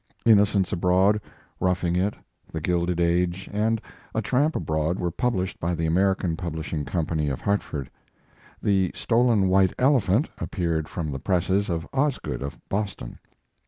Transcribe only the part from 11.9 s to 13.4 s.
Osgood of Boston.